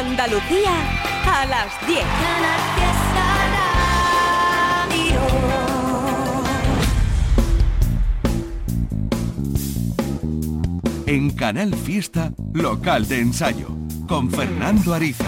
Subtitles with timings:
[0.00, 0.72] Andalucía
[1.26, 2.00] a las 10.
[11.06, 13.68] En Canal Fiesta, local de ensayo,
[14.08, 15.26] con Fernando Ariza.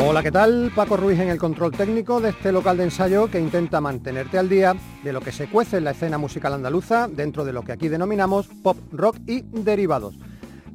[0.00, 0.72] Hola, ¿qué tal?
[0.74, 4.48] Paco Ruiz en el control técnico de este local de ensayo que intenta mantenerte al
[4.48, 7.70] día de lo que se cuece en la escena musical andaluza dentro de lo que
[7.70, 10.18] aquí denominamos pop, rock y derivados.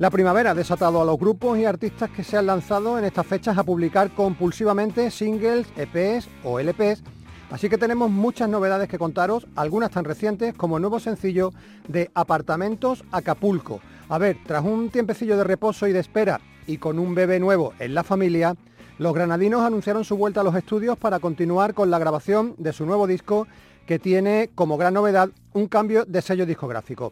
[0.01, 3.23] La primavera ha desatado a los grupos y artistas que se han lanzado en estas
[3.23, 7.03] fechas a publicar compulsivamente singles, EPs o LPs,
[7.51, 11.53] así que tenemos muchas novedades que contaros, algunas tan recientes como el nuevo sencillo
[11.87, 13.79] de Apartamentos Acapulco.
[14.09, 17.73] A ver, tras un tiempecillo de reposo y de espera y con un bebé nuevo
[17.77, 18.55] en la familia,
[18.97, 22.87] los granadinos anunciaron su vuelta a los estudios para continuar con la grabación de su
[22.87, 23.45] nuevo disco
[23.85, 27.11] que tiene como gran novedad un cambio de sello discográfico.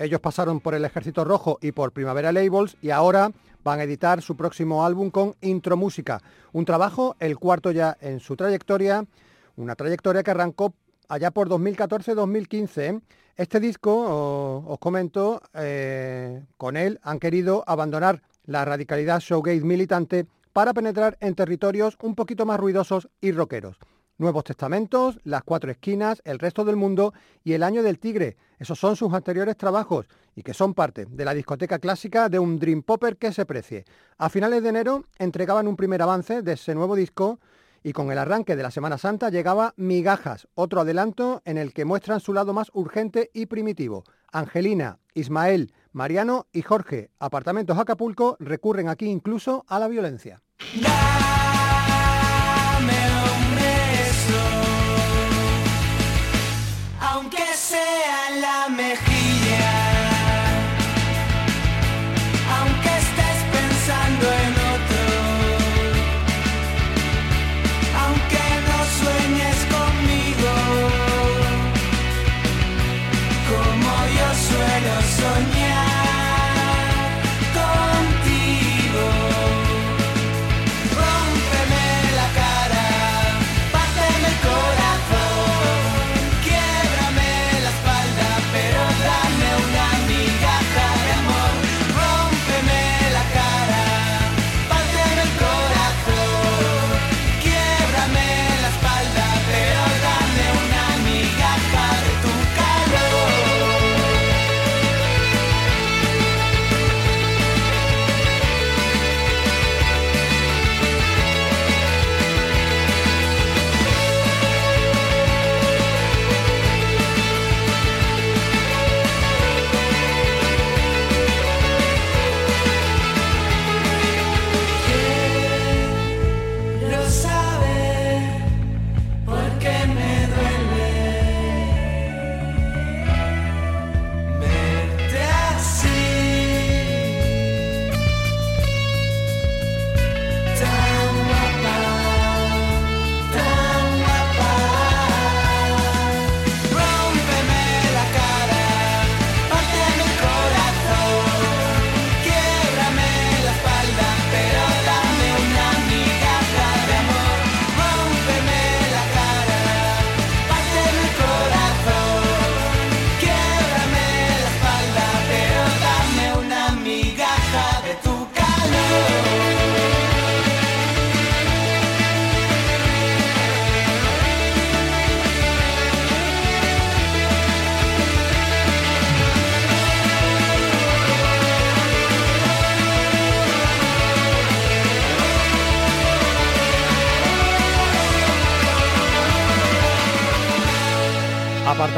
[0.00, 3.32] Ellos pasaron por el Ejército Rojo y por Primavera Labels y ahora
[3.62, 8.18] van a editar su próximo álbum con Intro Música, un trabajo, el cuarto ya en
[8.18, 9.04] su trayectoria,
[9.56, 10.72] una trayectoria que arrancó
[11.06, 13.02] allá por 2014-2015.
[13.36, 20.72] Este disco, os, comento, eh, con él han querido abandonar la radicalidad showgate militante para
[20.72, 23.76] penetrar en territorios un poquito más ruidosos y rockeros.
[24.20, 28.36] Nuevos Testamentos, Las Cuatro Esquinas, El Resto del Mundo y El Año del Tigre.
[28.58, 32.58] Esos son sus anteriores trabajos y que son parte de la discoteca clásica de un
[32.58, 33.86] Dream Popper que se precie.
[34.18, 37.40] A finales de enero entregaban un primer avance de ese nuevo disco
[37.82, 41.86] y con el arranque de la Semana Santa llegaba Migajas, otro adelanto en el que
[41.86, 44.04] muestran su lado más urgente y primitivo.
[44.30, 50.42] Angelina, Ismael, Mariano y Jorge, apartamentos Acapulco, recurren aquí incluso a la violencia.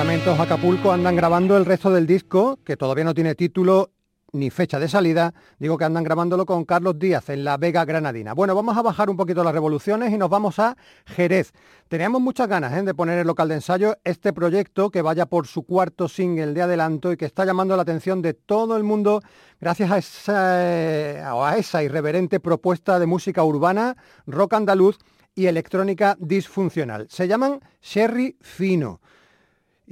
[0.03, 3.93] Acapulco andan grabando el resto del disco, que todavía no tiene título
[4.33, 8.35] ni fecha de salida, digo que andan grabándolo con Carlos Díaz en La Vega Granadina.
[8.35, 10.77] Bueno, vamos a bajar un poquito las revoluciones y nos vamos a
[11.07, 11.53] Jerez.
[11.87, 12.83] Teníamos muchas ganas ¿eh?
[12.83, 16.63] de poner el local de ensayo este proyecto que vaya por su cuarto single de
[16.63, 19.23] adelanto y que está llamando la atención de todo el mundo
[19.61, 23.97] gracias a esa, a esa irreverente propuesta de música urbana,
[24.27, 24.99] rock andaluz
[25.37, 27.07] y electrónica disfuncional.
[27.09, 29.01] Se llaman Sherry Fino.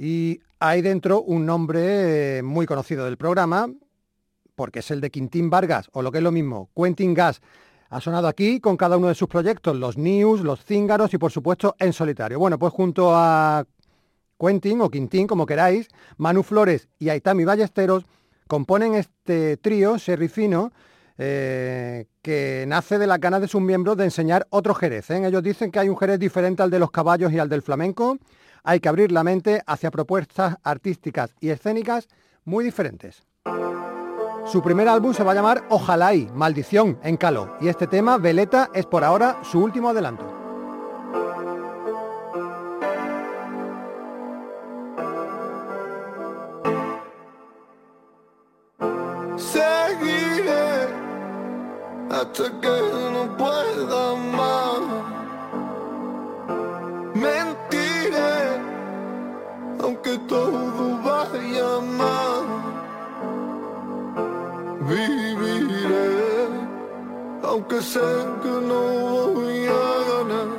[0.03, 3.71] Y hay dentro un nombre eh, muy conocido del programa,
[4.55, 7.39] porque es el de Quintín Vargas, o lo que es lo mismo, Quentin Gas.
[7.87, 11.31] Ha sonado aquí con cada uno de sus proyectos, los News, los Cíngaros y por
[11.31, 12.39] supuesto en solitario.
[12.39, 13.63] Bueno, pues junto a
[14.39, 15.87] Quentin o Quintín, como queráis,
[16.17, 18.03] Manu Flores y Aitami Ballesteros
[18.47, 20.71] componen este trío serrifino
[21.19, 25.11] eh, que nace de las ganas de sus miembros de enseñar otro Jerez.
[25.11, 25.27] ¿eh?
[25.27, 28.17] Ellos dicen que hay un Jerez diferente al de los caballos y al del flamenco.
[28.63, 32.07] Hay que abrir la mente hacia propuestas artísticas y escénicas
[32.45, 33.23] muy diferentes.
[34.45, 38.17] Su primer álbum se va a llamar Ojalá y Maldición en Calo y este tema,
[38.17, 40.41] Veleta, es por ahora su último adelanto.
[52.21, 52.77] hasta que
[53.13, 54.61] no pueda más.
[59.91, 62.45] Aunque todo vaya mal.
[64.87, 66.47] Viviré,
[67.43, 67.99] aunque sé
[68.41, 68.81] que no
[69.33, 70.51] voy a ganar.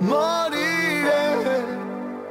[0.00, 1.24] Moriré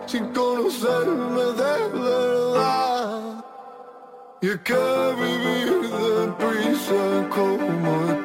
[0.05, 3.43] sin conocerme de verdad.
[4.41, 4.83] Y es que
[5.23, 7.01] vivir deprisa
[7.35, 8.20] como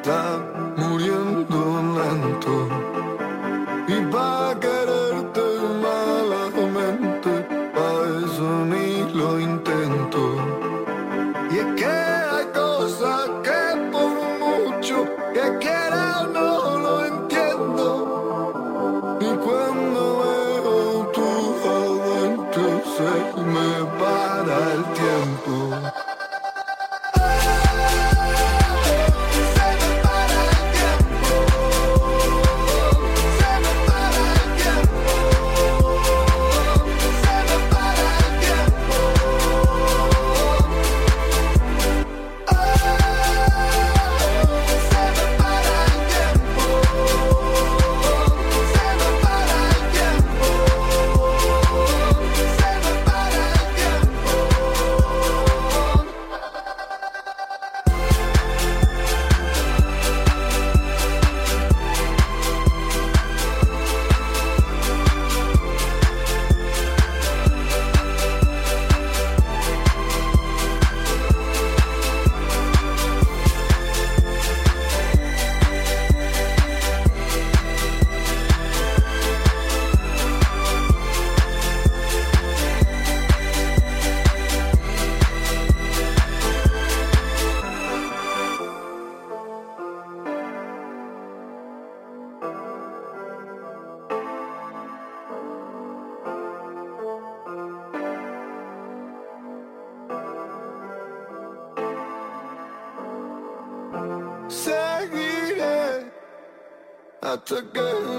[107.49, 108.16] hasta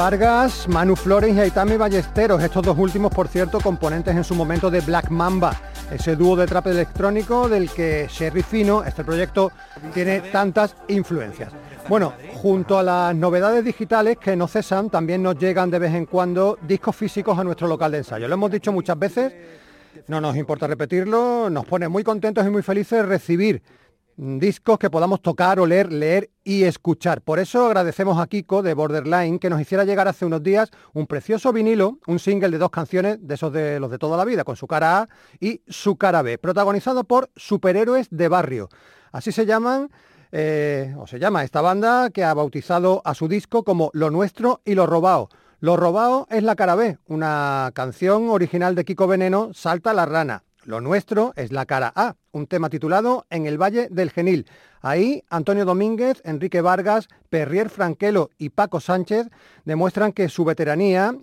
[0.00, 4.70] Vargas, Manu Flores y Aitami Ballesteros, estos dos últimos, por cierto, componentes en su momento
[4.70, 5.54] de Black Mamba,
[5.90, 9.52] ese dúo de trap electrónico del que Sherry Fino, este proyecto,
[9.92, 11.52] tiene tantas influencias.
[11.86, 16.06] Bueno, junto a las novedades digitales que no cesan, también nos llegan de vez en
[16.06, 18.26] cuando discos físicos a nuestro local de ensayo.
[18.26, 19.34] Lo hemos dicho muchas veces,
[20.08, 23.62] no nos importa repetirlo, nos pone muy contentos y muy felices recibir
[24.20, 27.22] discos que podamos tocar, oler, leer y escuchar.
[27.22, 31.06] Por eso agradecemos a Kiko de Borderline que nos hiciera llegar hace unos días un
[31.06, 34.44] precioso vinilo, un single de dos canciones de esos de los de toda la vida,
[34.44, 35.08] con su cara A
[35.40, 38.68] y su cara B, protagonizado por superhéroes de barrio.
[39.10, 39.90] Así se llaman,
[40.32, 44.60] eh, o se llama esta banda que ha bautizado a su disco como Lo Nuestro
[44.66, 45.30] y Lo Robao.
[45.60, 50.44] Lo Robao es la cara B, una canción original de Kiko Veneno, Salta la Rana.
[50.64, 54.46] Lo nuestro es la cara A, un tema titulado En el Valle del Genil.
[54.82, 59.28] Ahí Antonio Domínguez, Enrique Vargas, Perrier Franquelo y Paco Sánchez
[59.64, 61.14] demuestran que su veteranía,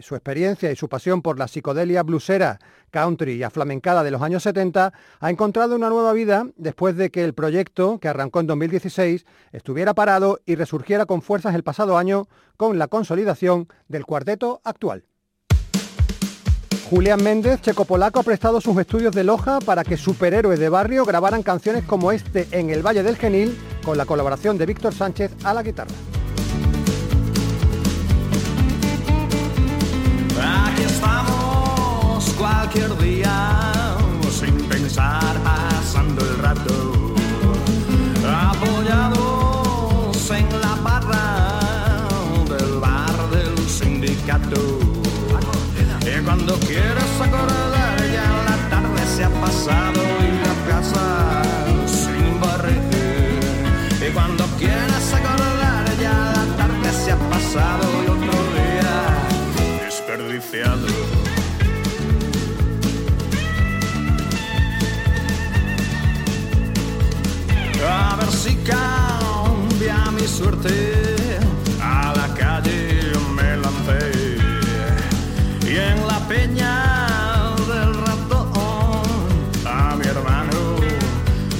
[0.00, 2.58] su experiencia y su pasión por la psicodelia blusera,
[2.90, 7.22] country y aflamencada de los años 70 ha encontrado una nueva vida después de que
[7.22, 12.28] el proyecto, que arrancó en 2016, estuviera parado y resurgiera con fuerzas el pasado año
[12.56, 15.04] con la consolidación del cuarteto actual.
[16.88, 21.04] Julián Méndez, checo polaco, ha prestado sus estudios de Loja para que superhéroes de barrio
[21.04, 25.32] grabaran canciones como este en el Valle del Genil, con la colaboración de Víctor Sánchez
[25.42, 25.90] a la guitarra.
[30.40, 33.72] Aquí estamos cualquier día,
[34.30, 35.34] sin pensar,
[35.96, 37.14] el rato,
[38.52, 41.58] apoyados en la barra
[42.48, 44.95] del bar del sindicato.
[46.26, 51.42] Cuando quieres acordar ya la tarde se ha pasado y la casa
[51.86, 52.82] sin barrer.
[54.04, 58.96] Y cuando quieres acordar ya la tarde se ha pasado y otro día
[59.84, 60.86] desperdiciado.
[67.88, 71.25] A ver si cambia mi suerte.
[76.36, 79.02] Peña del ratón
[79.64, 80.60] a mi hermano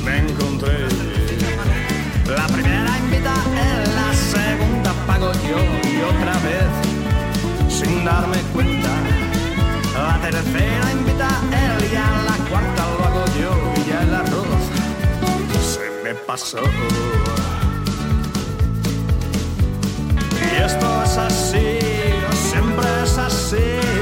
[0.04, 0.78] me encontré.
[2.38, 3.34] La primera invita
[3.68, 5.60] él, la segunda pago yo
[5.92, 6.72] y otra vez
[7.76, 8.92] sin darme cuenta.
[10.06, 11.28] La tercera invita
[11.64, 14.62] él y a la cuarta lo hago yo y ya el arroz
[15.72, 16.62] se me pasó.
[20.44, 21.68] Y esto es así,
[22.50, 23.95] siempre es así, así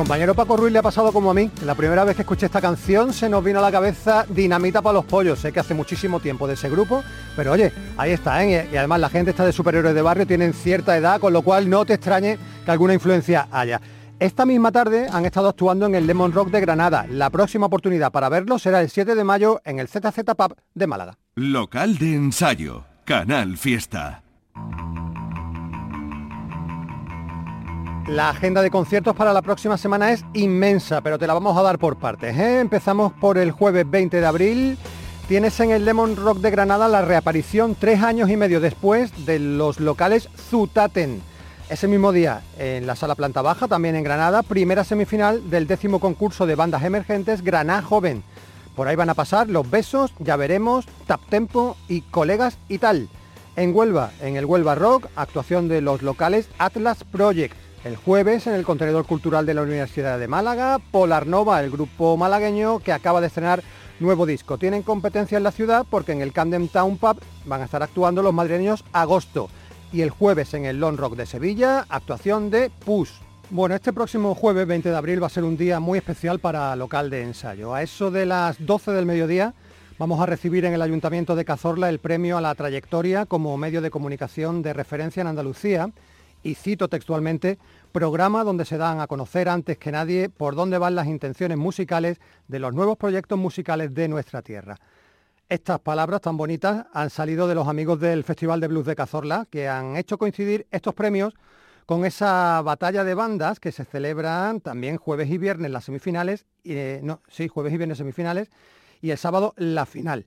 [0.00, 1.50] compañero Paco Ruiz le ha pasado como a mí.
[1.62, 4.94] La primera vez que escuché esta canción se nos vino a la cabeza Dinamita para
[4.94, 5.40] los pollos.
[5.40, 7.04] Sé que hace muchísimo tiempo de ese grupo,
[7.36, 8.66] pero oye, ahí está, ¿eh?
[8.72, 11.68] Y además la gente está de superhéroes de barrio, tienen cierta edad, con lo cual
[11.68, 13.78] no te extrañe que alguna influencia haya.
[14.18, 17.06] Esta misma tarde han estado actuando en el Lemon Rock de Granada.
[17.10, 20.86] La próxima oportunidad para verlos será el 7 de mayo en el ZZ Pub de
[20.86, 21.18] Málaga.
[21.34, 24.22] Local de ensayo, Canal Fiesta.
[28.10, 31.62] La agenda de conciertos para la próxima semana es inmensa, pero te la vamos a
[31.62, 32.36] dar por partes.
[32.36, 32.58] ¿eh?
[32.58, 34.78] Empezamos por el jueves 20 de abril.
[35.28, 39.38] Tienes en el Lemon Rock de Granada la reaparición tres años y medio después de
[39.38, 41.22] los locales Zutaten.
[41.68, 46.00] Ese mismo día, en la sala planta baja, también en Granada, primera semifinal del décimo
[46.00, 48.24] concurso de bandas emergentes Graná Joven.
[48.74, 53.08] Por ahí van a pasar Los Besos, Ya Veremos, Tap Tempo y Colegas y tal.
[53.54, 57.59] En Huelva, en el Huelva Rock, actuación de los locales Atlas Project.
[57.82, 62.18] El jueves, en el contenedor cultural de la Universidad de Málaga, Polar Nova, el grupo
[62.18, 63.62] malagueño que acaba de estrenar
[64.00, 64.58] nuevo disco.
[64.58, 68.22] Tienen competencia en la ciudad porque en el Camden Town Pub van a estar actuando
[68.22, 69.48] los madrileños Agosto
[69.92, 73.12] y el jueves en el Long Rock de Sevilla, actuación de Push.
[73.48, 76.76] Bueno, este próximo jueves 20 de abril va a ser un día muy especial para
[76.76, 77.74] local de ensayo.
[77.74, 79.54] A eso de las 12 del mediodía
[79.98, 83.80] vamos a recibir en el Ayuntamiento de Cazorla el premio a la trayectoria como medio
[83.80, 85.90] de comunicación de referencia en Andalucía
[86.42, 87.58] y cito textualmente,
[87.92, 92.20] programa donde se dan a conocer antes que nadie por dónde van las intenciones musicales
[92.48, 94.76] de los nuevos proyectos musicales de nuestra tierra.
[95.48, 99.46] Estas palabras tan bonitas han salido de los amigos del Festival de Blues de Cazorla,
[99.50, 101.34] que han hecho coincidir estos premios
[101.86, 107.00] con esa batalla de bandas que se celebran también jueves y viernes las semifinales, eh,
[107.02, 108.48] no, sí, jueves y viernes semifinales,
[109.02, 110.24] y el sábado la final.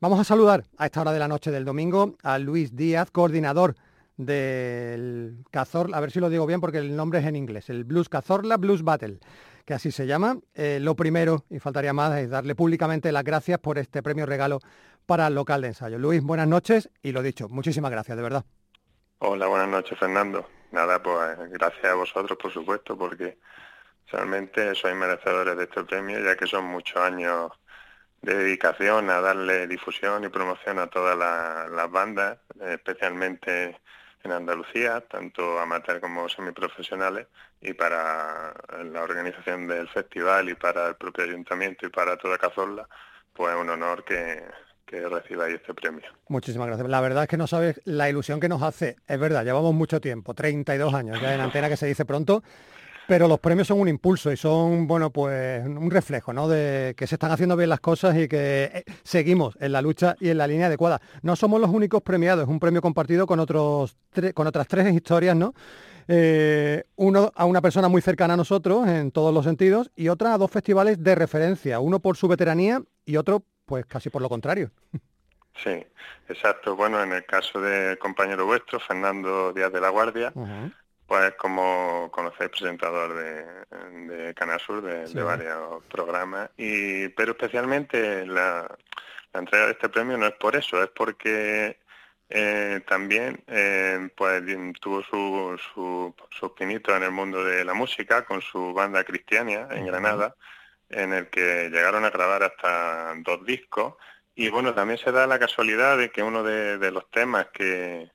[0.00, 3.76] Vamos a saludar a esta hora de la noche del domingo a Luis Díaz, coordinador
[4.16, 7.84] del Cazorla, a ver si lo digo bien porque el nombre es en inglés, el
[7.84, 9.18] Blues Cazorla Blues Battle
[9.64, 10.38] que así se llama.
[10.54, 14.60] Eh, lo primero, y faltaría más, es darle públicamente las gracias por este premio regalo
[15.06, 15.98] para el local de ensayo.
[15.98, 18.44] Luis, buenas noches y lo dicho, muchísimas gracias, de verdad.
[19.18, 20.48] Hola, buenas noches, Fernando.
[20.72, 23.38] Nada, pues gracias a vosotros, por supuesto, porque
[24.10, 27.52] realmente sois merecedores de este premio, ya que son muchos años
[28.20, 33.76] de dedicación a darle difusión y promoción a todas las bandas, especialmente
[34.24, 37.26] en Andalucía, tanto amateur como semiprofesionales,
[37.60, 38.54] y para
[38.84, 42.88] la organización del festival y para el propio ayuntamiento y para toda Cazorla,
[43.32, 44.42] pues es un honor que,
[44.86, 46.04] que recibáis este premio.
[46.28, 46.88] Muchísimas gracias.
[46.88, 48.96] La verdad es que no sabes la ilusión que nos hace.
[49.06, 52.42] Es verdad, llevamos mucho tiempo, 32 años ya en antena que se dice pronto,
[53.06, 56.48] pero los premios son un impulso y son, bueno, pues un reflejo, ¿no?
[56.48, 60.16] De que se están haciendo bien las cosas y que eh, seguimos en la lucha
[60.20, 61.00] y en la línea adecuada.
[61.22, 63.96] No somos los únicos premiados, es un premio compartido con, otros
[64.34, 65.54] con otras tres historias, ¿no?
[66.08, 70.34] Eh, uno a una persona muy cercana a nosotros en todos los sentidos y otra
[70.34, 74.28] a dos festivales de referencia, uno por su veteranía y otro pues casi por lo
[74.28, 74.70] contrario.
[75.54, 75.84] Sí,
[76.28, 76.74] exacto.
[76.76, 80.32] Bueno, en el caso del compañero vuestro, Fernando Díaz de la Guardia,
[81.12, 83.44] pues como conocéis, presentador de,
[84.06, 88.66] de Canal Sur, de, varios programas, y pero especialmente la,
[89.34, 91.78] entrega de este premio no es por eso, es porque
[92.30, 94.42] eh, también eh, pues
[94.80, 99.68] tuvo su, su, su pinito en el mundo de la música con su banda Cristiania
[99.70, 100.34] en Granada,
[100.88, 103.96] en el que llegaron a grabar hasta dos discos.
[104.34, 108.10] Y bueno, también se da la casualidad de que uno de los temas que,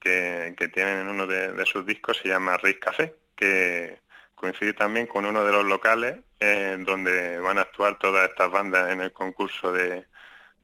[0.00, 4.00] que, tienen en uno de, sus discos se llama Riz Café, que
[4.34, 8.90] coincide también con uno de los locales eh, donde van a actuar todas estas bandas
[8.90, 10.06] en el concurso de,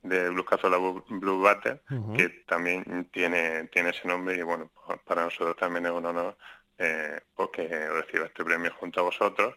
[0.03, 1.81] de Blues Cazola Blue Battle,
[2.17, 6.37] que también tiene, tiene ese nombre y bueno, pues para nosotros también es un honor
[6.79, 9.55] eh, pues que reciba este premio junto a vosotros.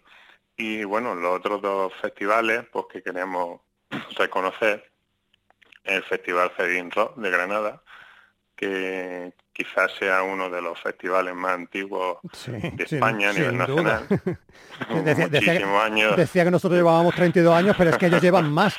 [0.58, 3.62] Y bueno, los otros dos festivales pues que queremos
[4.18, 4.92] reconocer,
[5.84, 7.82] el Festival Fedin Rock de Granada,
[8.60, 14.06] que quizás sea uno de los festivales más antiguos de España a nivel nacional.
[15.06, 16.18] decía, años.
[16.18, 18.76] Decía que nosotros llevábamos 32 años, pero es que ellos llevan más.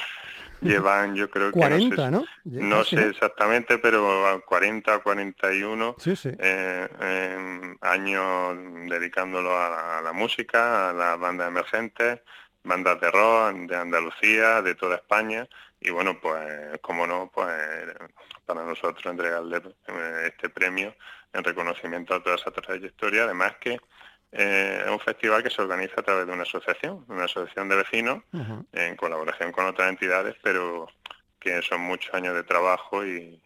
[0.61, 1.59] Llevan, yo creo que...
[1.59, 2.25] 40, ¿no?
[2.45, 5.97] no, sé exactamente, pero 40 o 41
[6.39, 12.21] eh, años dedicándolo a, la música, a las bandas emergentes,
[12.63, 15.49] bandas de rock de Andalucía, de toda España.
[15.81, 17.49] Y bueno, pues, como no, pues
[18.45, 20.95] para nosotros entregarle eh, este premio
[21.33, 23.25] en reconocimiento a toda esa trayectoria.
[23.25, 23.81] Además que
[24.33, 27.77] eh, es un festival que se organiza a través de una asociación, una asociación de
[27.77, 28.23] vecinos,
[28.73, 30.89] en colaboración con otras entidades, pero
[31.39, 33.43] que son muchos años de trabajo y,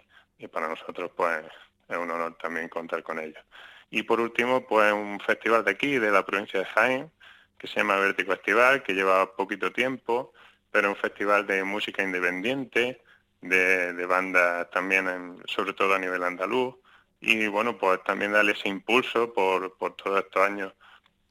[0.52, 1.42] para nosotros pues
[1.88, 3.42] es un honor también contar con ellos.
[3.90, 7.10] Y por último, pues un festival de aquí, de la provincia de Jaén,
[7.56, 10.34] que se llama Vértigo Festival, que lleva poquito tiempo,
[10.70, 13.00] pero un festival de música independiente,
[13.48, 16.76] de, de bandas también, sobre todo a nivel andaluz,
[17.20, 20.72] y bueno, pues también darle ese impulso por, por todos estos años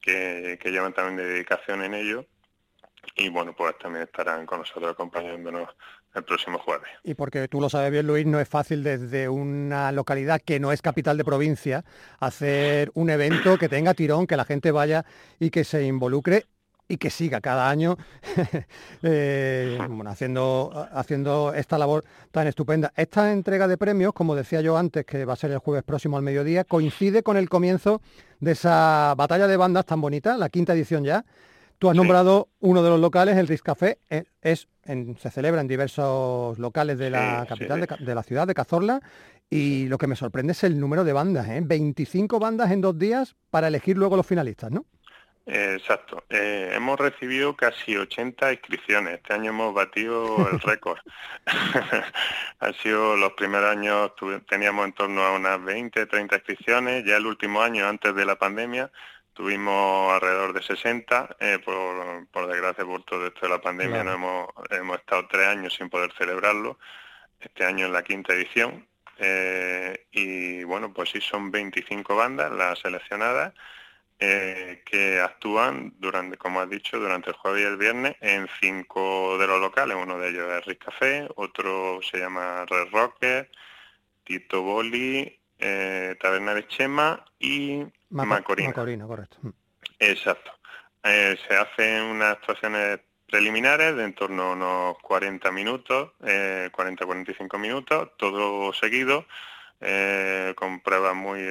[0.01, 2.25] que, que llevan también dedicación en ello
[3.15, 5.69] y bueno, pues también estarán con nosotros acompañándonos
[6.15, 6.87] el próximo jueves.
[7.03, 10.71] Y porque tú lo sabes bien, Luis, no es fácil desde una localidad que no
[10.71, 11.83] es capital de provincia
[12.19, 15.05] hacer un evento que tenga tirón, que la gente vaya
[15.39, 16.45] y que se involucre
[16.87, 17.97] y que siga cada año
[19.03, 22.91] eh, haciendo, haciendo esta labor tan estupenda.
[22.95, 26.17] Esta entrega de premios, como decía yo antes, que va a ser el jueves próximo
[26.17, 28.01] al mediodía, coincide con el comienzo
[28.39, 31.25] de esa batalla de bandas tan bonita, la quinta edición ya,
[31.83, 36.57] Tú has nombrado uno de los locales, el Café, eh, es, se celebra en diversos
[36.57, 39.01] locales de la capital de, la ciudad de Cazorla
[39.49, 41.61] y lo que me sorprende es el número de bandas, ¿eh?
[41.61, 44.85] 25 bandas en dos días para elegir luego los finalistas, ¿no?
[45.45, 46.23] Exacto.
[46.29, 49.15] Eh, hemos recibido casi 80 inscripciones.
[49.15, 50.99] Este año hemos batido el récord.
[52.59, 54.13] Han sido los primeros años,
[54.47, 57.05] teníamos en torno a unas 20, 30 inscripciones.
[57.05, 58.91] Ya el último año, antes de la pandemia,
[59.33, 64.47] Tuvimos alrededor de 60, eh, por, desgracia por todo esto de la pandemia no hemos,
[64.69, 66.77] hemos estado tres años sin poder celebrarlo,
[67.39, 72.77] este año en la quinta edición, eh, y bueno, pues sí son 25 bandas las
[72.77, 73.53] seleccionadas
[74.19, 79.37] eh, que actúan durante, como has dicho, durante el jueves y el viernes en cinco
[79.37, 83.49] de los locales, uno de ellos es Riz Café, otro se llama Red Rocket,
[84.23, 85.39] Tito Boli,
[86.19, 88.73] Taberna de Chema y Macorina.
[88.73, 89.37] correcto.
[89.41, 89.49] Mm.
[89.99, 90.51] Exacto.
[91.03, 97.59] Eh, se hacen unas actuaciones preliminares de en torno a unos 40 minutos, 40-45 eh,
[97.59, 99.25] minutos, todo seguido,
[99.81, 101.41] eh, con pruebas muy,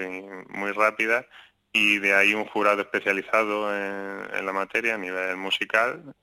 [0.48, 1.26] muy rápidas
[1.72, 6.14] y de ahí un jurado especializado en, la materia a nivel musical,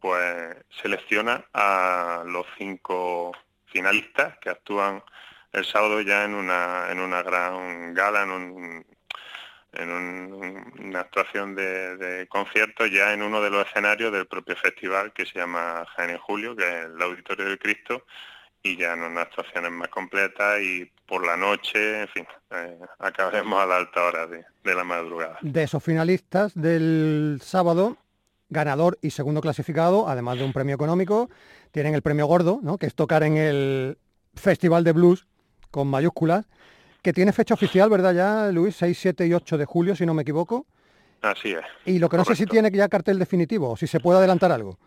[0.00, 3.32] pues selecciona a los cinco
[3.66, 5.02] finalistas que actúan
[5.52, 8.86] el sábado ya en una, en una gran gala, en un,
[9.74, 15.26] en una actuación de, concierto ya en uno de los escenarios del propio festival que
[15.26, 18.04] se llama Jaén en Julio, que es el Auditorio del Cristo,
[18.64, 23.62] y ya en unas actuaciones más completas y por la noche, en fin, eh, acabaremos
[23.62, 25.38] a la alta hora de, la madrugada.
[25.42, 27.98] De esos finalistas del sábado,
[28.48, 31.28] ganador y segundo clasificado, además de un premio económico,
[31.72, 32.78] tienen el premio gordo, ¿no?
[32.78, 33.98] que es tocar en el
[34.34, 35.26] Festival de Blues
[35.70, 36.46] con mayúsculas
[37.02, 38.76] que tiene fecha oficial, ¿verdad ya, Luis?
[38.76, 40.64] 6, 7 y 8 de julio, si no me equivoco.
[41.20, 41.60] Así es.
[41.84, 44.50] Y lo que no sé si tiene ya cartel definitivo o si se puede adelantar
[44.50, 44.78] algo.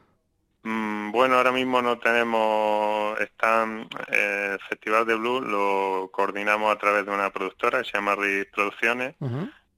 [1.17, 7.07] Bueno, ahora mismo no tenemos, están, eh, el Festival de Blues lo coordinamos a través
[7.07, 9.15] de una productora que se llama RIS Producciones.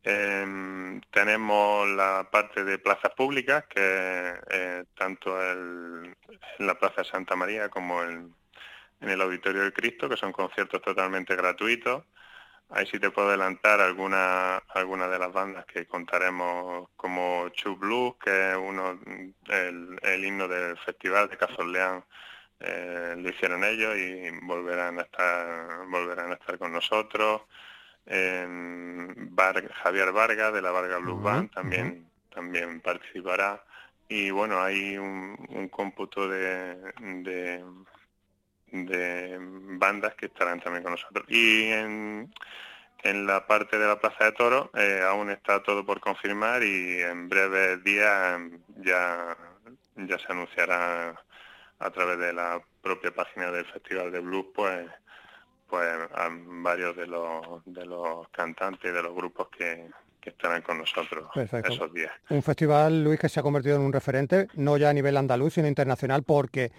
[0.03, 6.13] Em, tenemos la parte de plazas públicas, que eh, tanto en
[6.57, 8.35] la Plaza Santa María como en,
[8.99, 12.03] en el Auditorio del Cristo, que son conciertos totalmente gratuitos.
[12.71, 18.15] Ahí sí te puedo adelantar alguna, alguna de las bandas que contaremos como Chu Blues,
[18.23, 18.99] que es uno
[19.47, 22.03] el, himno del festival de Cazorleán,
[22.59, 27.41] eh, lo hicieron ellos y volverán a estar, volverán a estar con nosotros.
[29.83, 33.63] Javier Vargas de la Vargas Blues Band también, también participará.
[34.07, 37.63] Y bueno, hay un, cómputo de de
[38.71, 41.25] bandas que estarán también con nosotros.
[41.29, 42.33] Y en,
[43.03, 47.01] en la parte de la Plaza de Toro eh, aún está todo por confirmar y
[47.01, 48.39] en breves días
[48.77, 49.37] ya,
[49.95, 51.15] ya se anunciará
[51.79, 54.87] a través de la propia página del Festival de Blues pues
[55.69, 59.87] pues a varios de los de los cantantes de los grupos que,
[60.19, 62.11] que estarán con nosotros esos días.
[62.29, 65.53] Un festival, Luis, que se ha convertido en un referente, no ya a nivel andaluz,
[65.53, 66.71] sino internacional, porque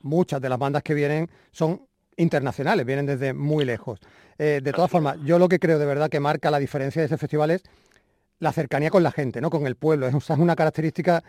[0.00, 1.86] muchas de las bandas que vienen son
[2.16, 3.98] internacionales, vienen desde muy lejos.
[4.38, 7.06] Eh, de todas formas, yo lo que creo de verdad que marca la diferencia de
[7.06, 7.62] ese festival es
[8.38, 9.50] la cercanía con la gente, ¿no?
[9.50, 10.06] con el pueblo.
[10.08, 11.22] Es, una característica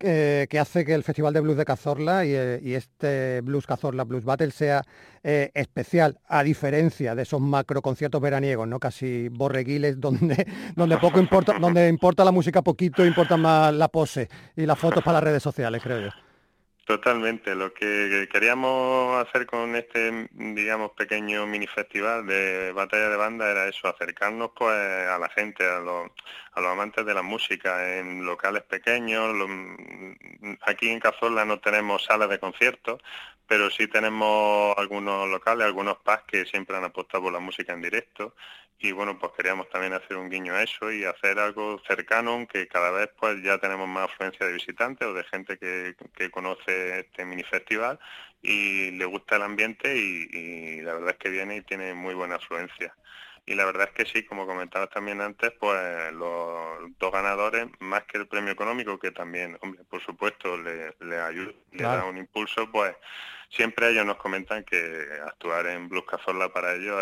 [0.00, 4.04] eh, que hace que el Festival de Blues de Cazorla y, eh, este Blues Cazorla
[4.04, 4.84] Blues Battle sea
[5.22, 8.78] especial, a diferencia de esos macro conciertos veraniegos, ¿no?
[8.78, 14.28] casi borreguiles, donde, donde poco importa, donde importa la música poquito, importa más la pose
[14.54, 16.25] y las fotos para las redes sociales, creo yo.
[16.86, 17.56] Totalmente.
[17.56, 23.66] Lo que queríamos hacer con este, digamos, pequeño mini festival de batalla de banda era
[23.66, 26.08] eso, acercarnos pues a la gente, a los,
[26.54, 29.34] amantes de la música en locales pequeños.
[30.62, 33.02] aquí en Cazorla no tenemos salas de conciertos,
[33.48, 37.82] pero sí tenemos algunos locales, algunos pubs que siempre han apostado por la música en
[37.82, 38.36] directo
[38.78, 42.68] y bueno, pues queríamos también hacer un guiño a eso y hacer algo cercano, aunque
[42.68, 47.00] cada vez pues ya tenemos más afluencia de visitantes o de gente que, que conoce
[47.00, 47.98] este mini festival
[48.42, 52.14] y le gusta el ambiente y, y, la verdad es que viene y tiene muy
[52.14, 52.94] buena afluencia.
[53.46, 58.02] Y la verdad es que sí, como comentabas también antes, pues los dos ganadores, más
[58.04, 62.18] que el premio económico, que también, hombre, por supuesto, le, le ayuda, le da un
[62.18, 62.96] impulso, pues
[63.48, 67.00] siempre ellos nos comentan que actuar en Blues Cazorla para ellos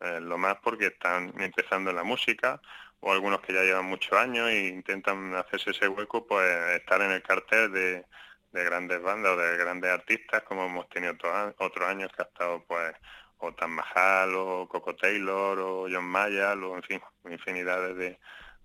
[0.00, 2.60] es, lo más porque están empezando en la música,
[3.00, 6.44] o algunos que ya llevan muchos años e intentan hacerse ese hueco, pues
[6.76, 8.04] estar en el cartel de,
[8.50, 11.12] grandes bandas o de grandes artistas, como hemos tenido
[11.58, 12.92] otros años que ha estado pues
[13.38, 18.18] o Tan Mahal o Coco Taylor o John Mayall o en fin, infinidades de,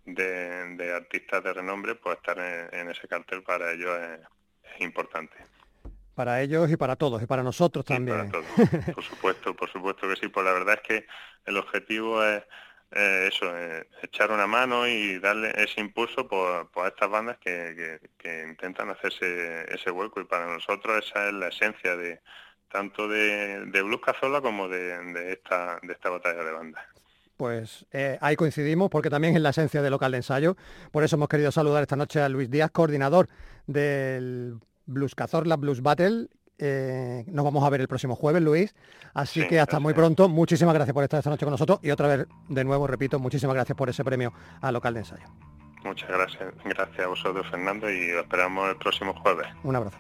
[0.06, 5.36] de, artistas de renombre, pues estar en, ese cartel para ellos es, importante.
[6.16, 8.32] Para ellos y para todos, y para nosotros también.
[8.32, 10.28] para todos, por supuesto, por supuesto que sí.
[10.28, 11.06] Pues la verdad es que
[11.46, 12.44] el objetivo es
[12.96, 13.52] eso,
[14.02, 19.66] echar una mano y darle ese impulso por, por estas bandas que, que, intentan hacerse
[19.74, 22.22] ese hueco y para nosotros esa es la esencia de
[22.74, 26.84] tanto de, de Blues Cazola como de, esta, de esta batalla de bandas.
[27.38, 30.58] Pues eh, ahí coincidimos porque también es la esencia del local de ensayo.
[30.92, 33.30] Por eso hemos querido saludar esta noche a Luis Díaz, coordinador
[33.68, 34.56] del
[34.86, 36.28] Blues Cazorla Blues Battle
[36.60, 38.76] eh, nos vamos a ver el próximo jueves, Luis.
[39.14, 40.30] Así que hasta muy pronto.
[40.30, 41.80] Muchísimas gracias por estar esta noche con nosotros.
[41.82, 45.26] Y otra vez, de nuevo, repito, muchísimas gracias por ese premio al local de ensayo.
[45.84, 46.54] Muchas gracias.
[46.64, 49.48] Gracias a vosotros, Fernando, y esperamos el próximo jueves.
[49.64, 49.98] Un abrazo.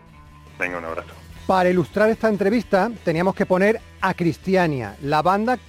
[0.58, 1.14] Venga, un abrazo.
[1.48, 5.60] Para ilustrar esta entrevista teníamos que poner a Cristiania, la banda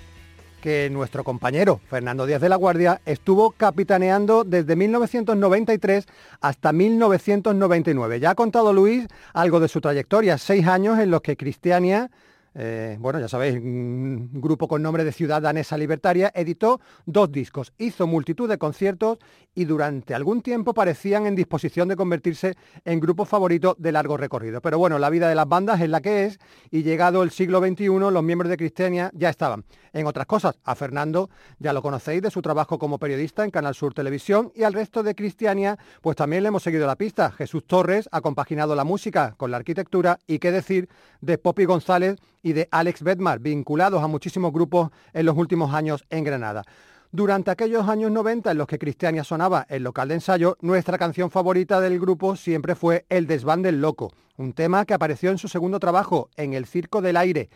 [0.63, 6.07] que nuestro compañero Fernando Díaz de la Guardia estuvo capitaneando desde 1993
[6.41, 8.21] hasta 1999.
[8.21, 12.09] Ya ha contado Luis algo de su trayectoria, seis años en los que Cristiania
[12.55, 17.73] eh, bueno, ya sabéis, un grupo con nombre de Ciudad Danesa Libertaria, editó dos discos,
[17.79, 19.19] hizo multitud de conciertos
[19.55, 24.61] y durante algún tiempo parecían en disposición de convertirse en grupo favorito de largo recorrido.
[24.61, 26.39] Pero bueno, la vida de las bandas es la que es
[26.71, 30.59] y llegado el siglo XXI los miembros de Cristiania ya estaban en otras cosas.
[30.65, 34.65] A Fernando ya lo conocéis de su trabajo como periodista en Canal Sur Televisión y
[34.65, 37.31] al resto de Cristiania pues también le hemos seguido la pista.
[37.31, 40.89] Jesús Torres ha compaginado la música con la arquitectura y qué decir
[41.21, 46.05] de Poppy González y de Alex Bedmar, vinculados a muchísimos grupos en los últimos años
[46.11, 46.63] en Granada.
[47.11, 51.31] Durante aquellos años 90 en los que Cristiania sonaba el local de ensayo, nuestra canción
[51.31, 55.49] favorita del grupo siempre fue El desván del loco, un tema que apareció en su
[55.49, 57.49] segundo trabajo, En el Circo del Aire,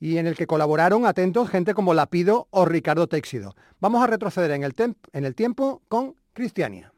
[0.00, 3.54] y en el que colaboraron atentos gente como Lapido o Ricardo Téxido.
[3.80, 4.74] Vamos a retroceder en el,
[5.12, 6.90] en el tiempo con Cristiania.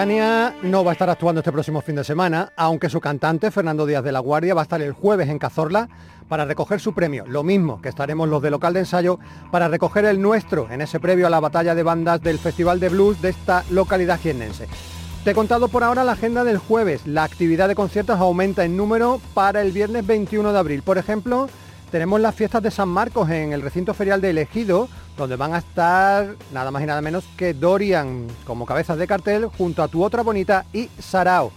[0.00, 3.84] Cristiania no va a estar actuando este próximo fin de semana, aunque su cantante, Fernando
[3.84, 5.90] Díaz de la Guardia, va a estar el jueves en Cazorla
[6.26, 7.26] para recoger su premio.
[7.26, 9.18] Lo mismo que estaremos los de local de ensayo
[9.50, 12.88] para recoger el nuestro en ese previo a la batalla de bandas del Festival de
[12.88, 14.68] Blues de esta localidad jiennense.
[15.22, 17.06] Te he contado por ahora la agenda del jueves.
[17.06, 20.82] La actividad de conciertos aumenta en número para el viernes 21 de abril.
[20.82, 21.50] Por ejemplo,
[21.90, 24.88] tenemos las fiestas de San Marcos en el recinto ferial de Elegido,
[25.20, 29.46] donde van a estar nada más y nada menos que Dorian como cabezas de cartel
[29.46, 31.52] junto a Tu Otra Bonita y Sarao.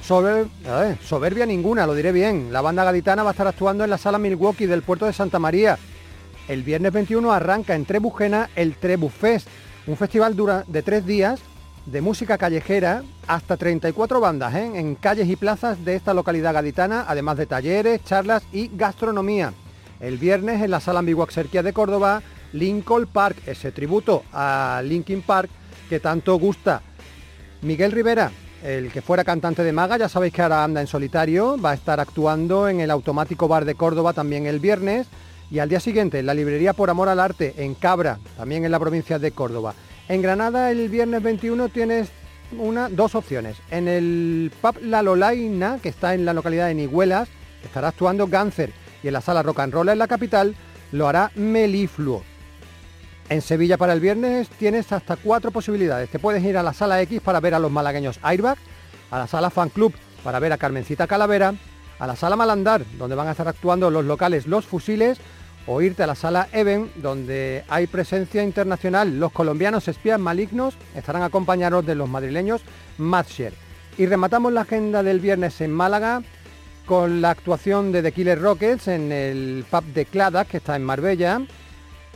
[0.00, 2.52] soberbia ninguna, lo diré bien.
[2.52, 5.40] La banda gaditana va a estar actuando en la sala Milwaukee del puerto de Santa
[5.40, 5.78] María.
[6.46, 9.48] El viernes 21 arranca en Trebujena el Trebu Fest,
[9.88, 11.40] un festival dura de tres días
[11.86, 14.70] de música callejera, hasta 34 bandas ¿eh?
[14.74, 19.54] en calles y plazas de esta localidad gaditana, además de talleres, charlas y gastronomía.
[19.98, 25.50] El viernes en la sala Ambiguaxerquia de Córdoba, Lincoln Park, ese tributo a Linkin Park
[25.88, 26.82] que tanto gusta.
[27.62, 28.30] Miguel Rivera,
[28.62, 31.74] el que fuera cantante de Maga, ya sabéis que ahora anda en solitario, va a
[31.74, 35.06] estar actuando en el Automático Bar de Córdoba también el viernes
[35.50, 38.70] y al día siguiente en la librería Por Amor al Arte en Cabra, también en
[38.70, 39.74] la provincia de Córdoba.
[40.08, 42.10] En Granada el viernes 21 tienes
[42.58, 43.56] una, dos opciones.
[43.70, 47.28] En el pub La Lolaina, que está en la localidad de Nigüelas,
[47.64, 50.54] estará actuando Gáncer y en la sala Rock and Roll en la capital
[50.92, 52.22] lo hará Melifluo.
[53.30, 56.08] En Sevilla para el viernes tienes hasta cuatro posibilidades.
[56.08, 58.56] Te puedes ir a la sala X para ver a los malagueños Airbag,
[59.10, 59.92] a la sala Fan Club
[60.24, 61.52] para ver a Carmencita Calavera,
[61.98, 65.18] a la sala Malandar, donde van a estar actuando los locales Los Fusiles,
[65.66, 69.20] o irte a la sala Even, donde hay presencia internacional.
[69.20, 72.62] Los colombianos espías malignos estarán acompañados de los madrileños
[72.96, 73.52] Matsher.
[73.98, 76.22] Y rematamos la agenda del viernes en Málaga
[76.86, 80.84] con la actuación de The Killer Rockets en el pub de Cladas, que está en
[80.84, 81.42] Marbella,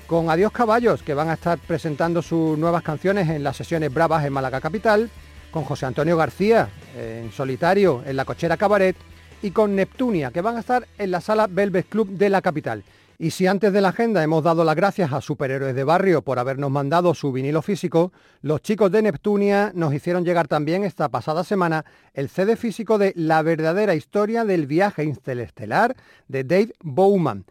[0.07, 4.25] con Adiós Caballos, que van a estar presentando sus nuevas canciones en las sesiones Bravas
[4.25, 5.11] en Málaga Capital,
[5.51, 8.97] con José Antonio García en solitario en la Cochera Cabaret
[9.43, 12.85] y con Neptunia, que van a estar en la sala Velvet Club de la capital.
[13.19, 16.38] Y si antes de la agenda hemos dado las gracias a Superhéroes de Barrio por
[16.38, 21.45] habernos mandado su vinilo físico, los chicos de Neptunia nos hicieron llegar también esta pasada
[21.45, 21.85] semana
[22.15, 25.95] el CD físico de La verdadera historia del viaje interestelar
[26.27, 27.45] de Dave Bowman.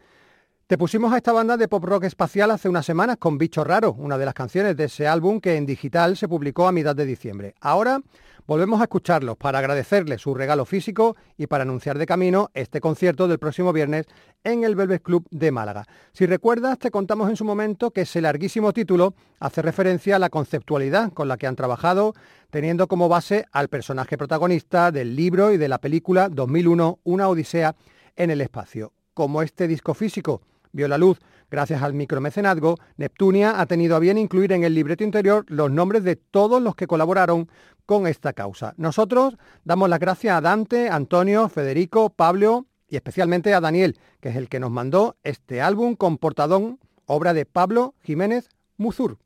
[0.66, 3.92] Te pusimos a esta banda de pop rock espacial hace unas semanas con Bicho Raro,
[3.92, 7.04] una de las canciones de ese álbum que en digital se publicó a mitad de
[7.04, 7.54] diciembre.
[7.60, 8.00] Ahora
[8.44, 13.28] Volvemos a escucharlos para agradecerles su regalo físico y para anunciar de camino este concierto
[13.28, 14.06] del próximo viernes
[14.42, 15.86] en el Velvet Club de Málaga.
[16.12, 20.28] Si recuerdas, te contamos en su momento que ese larguísimo título hace referencia a la
[20.28, 22.14] conceptualidad con la que han trabajado,
[22.50, 27.76] teniendo como base al personaje protagonista del libro y de la película 2001, Una Odisea
[28.16, 28.92] en el Espacio.
[29.14, 30.42] Como este disco físico
[30.72, 31.18] vio la luz
[31.52, 36.02] gracias al micromecenazgo, Neptunia ha tenido a bien incluir en el libreto interior los nombres
[36.02, 37.48] de todos los que colaboraron
[37.84, 38.72] con esta causa.
[38.78, 44.36] Nosotros damos las gracias a Dante, Antonio, Federico, Pablo y especialmente a Daniel, que es
[44.36, 49.18] el que nos mandó este álbum con portadón, obra de Pablo Jiménez Muzur.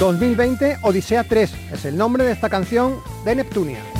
[0.00, 3.97] 2020 Odisea 3 es el nombre de esta canción de Neptunia.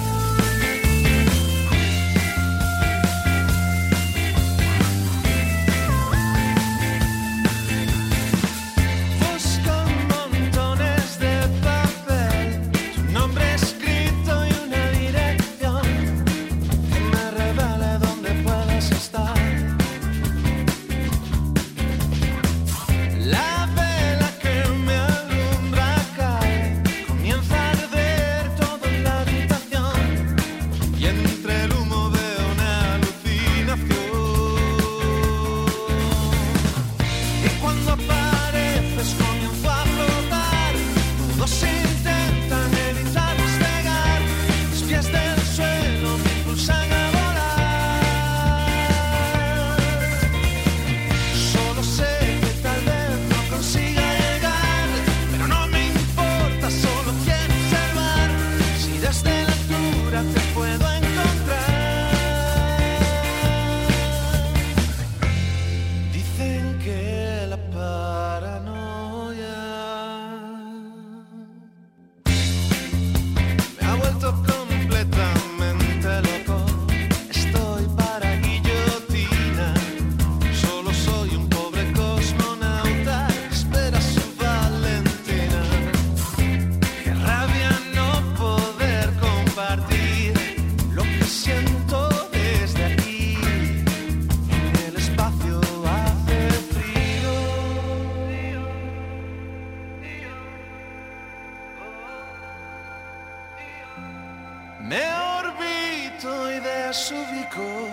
[104.89, 105.03] Me
[105.39, 107.89] orbito y desubico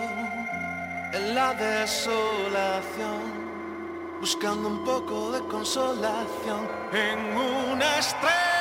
[1.12, 3.20] en la desolación,
[4.18, 8.55] buscando un poco de consolación en una estrella.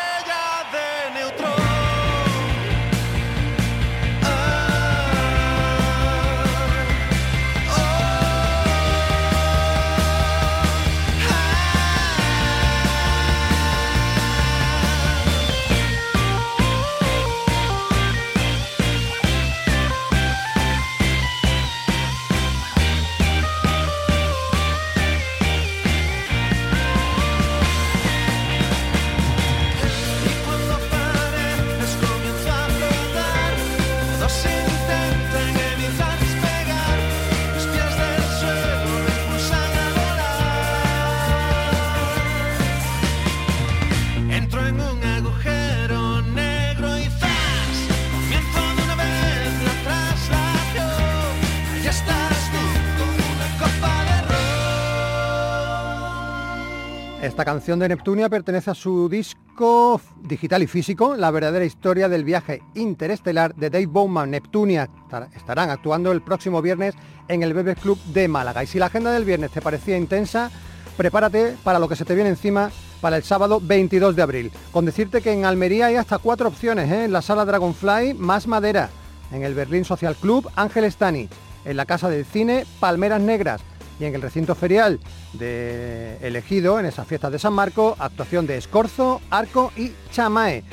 [57.46, 62.24] Esta canción de Neptunia pertenece a su disco digital y físico, La verdadera historia del
[62.24, 64.32] viaje interestelar de Dave Bowman.
[64.32, 64.90] Neptunia
[65.36, 66.96] estarán actuando el próximo viernes
[67.28, 68.64] en el Bebes Club de Málaga.
[68.64, 70.50] Y si la agenda del viernes te parecía intensa,
[70.98, 74.52] prepárate para lo que se te viene encima para el sábado 22 de abril.
[74.72, 77.06] Con decirte que en Almería hay hasta cuatro opciones, ¿eh?
[77.06, 78.90] en la sala Dragonfly, Más Madera,
[79.32, 81.30] en el Berlín Social Club, Ángel Stani,
[81.64, 83.62] en la Casa del Cine, Palmeras Negras,
[84.00, 85.00] y en el recinto ferial
[85.34, 90.64] de elegido en esas fiestas de San Marco, actuación de Escorzo, Arco y Chamae.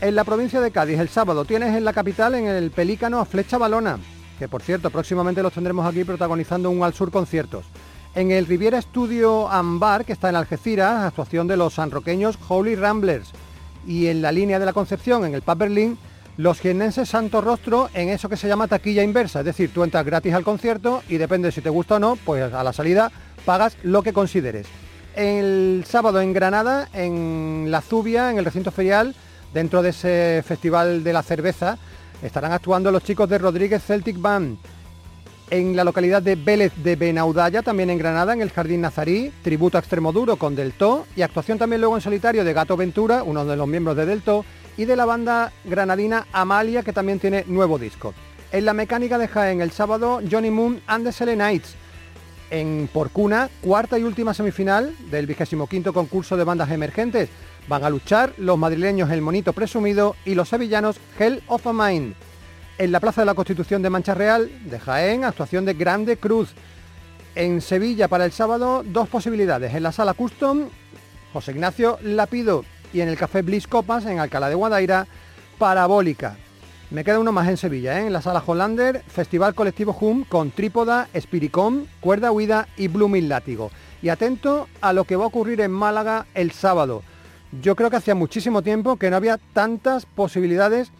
[0.00, 3.24] En la provincia de Cádiz el sábado tienes en la capital en el Pelícano a
[3.24, 3.98] Flecha Balona,
[4.38, 7.66] que por cierto próximamente los tendremos aquí protagonizando un Al Sur conciertos.
[8.14, 13.30] En el Riviera Studio Ambar, que está en Algeciras, actuación de los sanroqueños Holy Ramblers.
[13.86, 15.96] Y en la línea de la Concepción, en el Pub Berlín,
[16.40, 20.06] los jienenses Santo Rostro en eso que se llama taquilla inversa, es decir, tú entras
[20.06, 23.12] gratis al concierto y depende si te gusta o no, pues a la salida
[23.44, 24.66] pagas lo que consideres.
[25.14, 29.14] El sábado en Granada, en La Zubia, en el recinto ferial,
[29.52, 31.76] dentro de ese festival de la cerveza,
[32.22, 34.56] estarán actuando los chicos de Rodríguez Celtic Band.
[35.50, 39.76] En la localidad de Vélez de Benaudalla, también en Granada, en el Jardín Nazarí, tributo
[39.76, 43.56] a Extremoduro con Delto y actuación también luego en solitario de Gato Ventura, uno de
[43.56, 44.46] los miembros de Delto,
[44.76, 48.14] y de la banda granadina Amalia, que también tiene nuevo disco.
[48.52, 51.74] En la mecánica de Jaén el sábado, Johnny Moon and the Selenites.
[52.50, 57.28] En Porcuna, cuarta y última semifinal del vigésimo quinto concurso de bandas emergentes.
[57.68, 62.14] Van a luchar los madrileños El Monito Presumido y los sevillanos Hell of a Mind.
[62.78, 66.54] En la Plaza de la Constitución de Mancha Real, de Jaén, actuación de Grande Cruz.
[67.36, 69.72] En Sevilla para el sábado, dos posibilidades.
[69.74, 70.70] En la sala Custom,
[71.32, 75.06] José Ignacio Lapido y en el Café Bliss Copas en Alcalá de Guadaira,
[75.58, 76.36] Parabólica.
[76.90, 78.06] Me queda uno más en Sevilla, ¿eh?
[78.06, 83.70] en la Sala Hollander, Festival Colectivo Hum con Trípoda, Espiricom, Cuerda Huida y Blooming Látigo.
[84.02, 87.02] Y atento a lo que va a ocurrir en Málaga el sábado.
[87.62, 90.90] Yo creo que hacía muchísimo tiempo que no había tantas posibilidades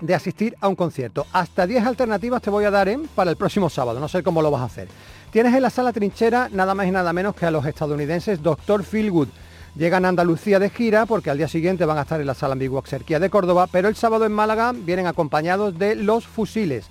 [0.00, 1.26] de asistir a un concierto.
[1.32, 2.98] Hasta 10 alternativas te voy a dar ¿eh?
[3.14, 4.88] para el próximo sábado, no sé cómo lo vas a hacer.
[5.30, 8.84] Tienes en la sala trinchera nada más y nada menos que a los estadounidenses Dr.
[8.84, 9.28] Philwood
[9.76, 12.54] Llegan a Andalucía de gira porque al día siguiente van a estar en la sala
[12.54, 16.86] Ambiguoxerquía de Córdoba, pero el sábado en Málaga vienen acompañados de Los Fusiles.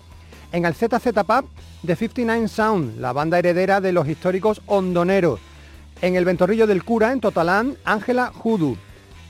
[0.52, 1.46] En el ZZ Pub,
[1.86, 5.40] The 59 Sound, la banda heredera de los históricos hondoneros.
[6.02, 8.78] En el Ventorrillo del Cura, en Totalán, Ángela Judu.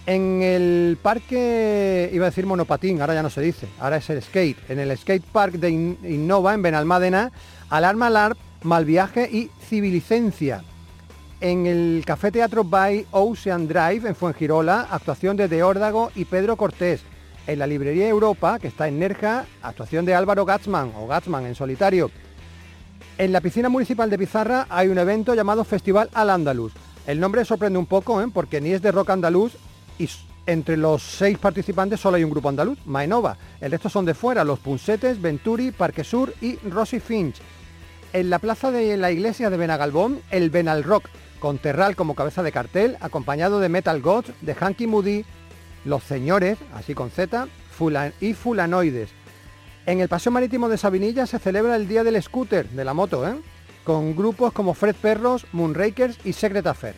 [0.06, 4.22] En el parque, iba a decir monopatín, ahora ya no se dice, ahora es el
[4.22, 4.70] skate.
[4.70, 7.32] En el skate park de Innova, en Benalmádena,
[7.70, 10.64] Alarma Larp, Malviaje y Civilicencia
[11.39, 16.55] en el Café Teatro by Ocean Drive en Fuengirola, actuación de De Órdago y Pedro
[16.55, 17.01] Cortés.
[17.45, 21.55] En la Librería Europa, que está en Nerja, actuación de Álvaro Gatzman o Gatzman en
[21.55, 22.11] solitario.
[23.17, 26.73] En la piscina municipal de Pizarra hay un evento llamado Festival Al Andaluz.
[27.05, 28.27] El nombre sorprende un poco, ¿eh?
[28.33, 29.53] porque ni es de rock andaluz
[29.97, 30.09] y
[30.45, 33.38] entre los seis participantes solo hay un grupo andaluz, Maenova.
[33.61, 37.38] El resto son de fuera, los Punsetes, Venturi, Parque Sur y Rosy Finch.
[38.11, 41.09] En la plaza de la iglesia de Benagalbón, el Benal Rock,
[41.39, 45.25] con Terral como cabeza de cartel, acompañado de Metal Gods, de Hanky Moody,
[45.85, 47.47] Los Señores, así con Z,
[48.19, 49.09] y Fulanoides.
[49.85, 53.27] En el Paseo Marítimo de Sabinilla se celebra el Día del Scooter, de la moto,
[53.27, 53.35] ¿eh?
[53.83, 56.95] con grupos como Fred Perros, Moonrakers y Secret Affair.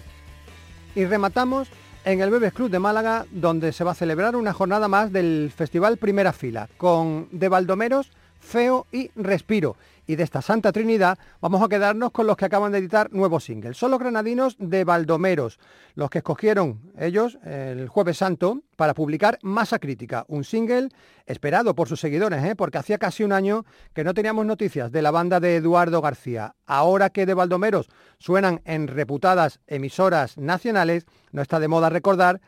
[0.96, 1.68] Y rematamos
[2.06, 5.52] en el Bebes Club de Málaga, donde se va a celebrar una jornada más del
[5.56, 9.76] Festival Primera Fila, con De Baldomeros Feo y Respiro.
[10.10, 13.44] Y de esta Santa Trinidad vamos a quedarnos con los que acaban de editar nuevos
[13.44, 13.78] singles.
[13.78, 15.60] Son los granadinos de Baldomeros,
[15.94, 20.90] los que escogieron ellos el jueves santo para publicar Masa Crítica, un single
[21.28, 22.56] esperado por sus seguidores, ¿eh?
[22.56, 26.56] porque hacía casi un año que no teníamos noticias de la banda de Eduardo García.
[26.66, 27.88] Ahora que de Baldomeros
[28.18, 32.42] suenan en reputadas emisoras nacionales, no está de moda recordar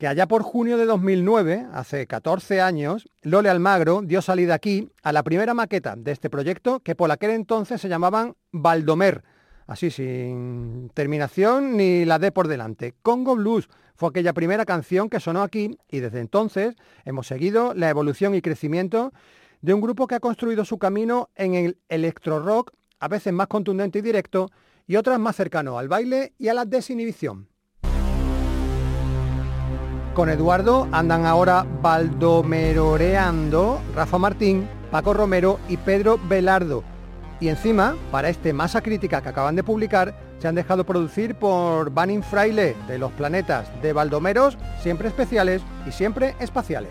[0.00, 5.12] que allá por junio de 2009, hace 14 años, Lole Almagro dio salida aquí a
[5.12, 9.22] la primera maqueta de este proyecto que por aquel entonces se llamaban Baldomer,
[9.66, 12.94] así sin terminación ni la D por delante.
[13.02, 17.90] Congo Blues fue aquella primera canción que sonó aquí y desde entonces hemos seguido la
[17.90, 19.12] evolución y crecimiento
[19.60, 23.48] de un grupo que ha construido su camino en el electro rock, a veces más
[23.48, 24.50] contundente y directo,
[24.86, 27.50] y otras más cercano al baile y a la desinhibición.
[30.14, 36.82] Con Eduardo andan ahora baldomeroreando Rafa Martín, Paco Romero y Pedro Velardo.
[37.38, 41.90] Y encima, para este Masa Crítica que acaban de publicar, se han dejado producir por
[41.90, 46.90] Banning Fraile de los planetas de Baldomeros, siempre especiales y siempre espaciales.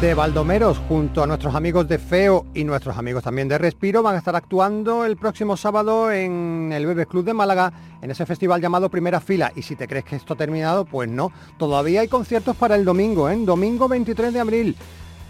[0.00, 4.14] De Baldomeros junto a nuestros amigos de Feo y nuestros amigos también de Respiro van
[4.14, 8.60] a estar actuando el próximo sábado en el Bebes Club de Málaga en ese festival
[8.60, 9.52] llamado Primera Fila.
[9.54, 12.84] Y si te crees que esto ha terminado pues no, todavía hay conciertos para el
[12.84, 13.36] domingo, ¿eh?
[13.44, 14.76] domingo 23 de abril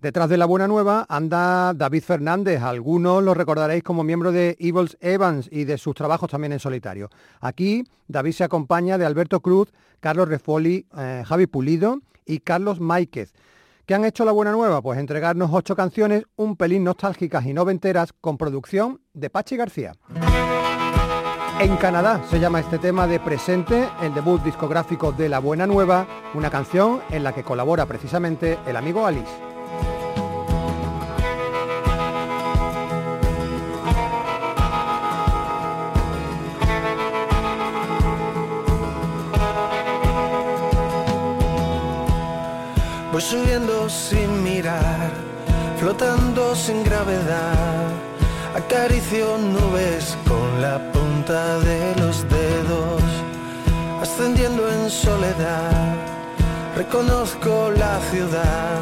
[0.00, 4.98] Detrás de la buena nueva anda David Fernández, algunos lo recordaréis como miembro de Evils
[5.00, 7.08] Evans y de sus trabajos también en solitario.
[7.40, 13.32] Aquí David se acompaña de Alberto Cruz, Carlos Refoli, eh, Javi Pulido y Carlos Máiquez.
[13.86, 14.82] ¿Qué han hecho la buena nueva?
[14.82, 19.92] Pues entregarnos ocho canciones un pelín nostálgicas y noventeras con producción de Pachi García.
[21.60, 26.04] En Canadá se llama este tema de Presente, el debut discográfico de La Buena Nueva,
[26.34, 29.55] una canción en la que colabora precisamente el amigo Alice.
[43.16, 45.10] Voy subiendo sin mirar,
[45.80, 47.88] flotando sin gravedad.
[48.54, 53.02] Acaricio nubes con la punta de los dedos,
[54.02, 55.94] ascendiendo en soledad.
[56.76, 58.80] Reconozco la ciudad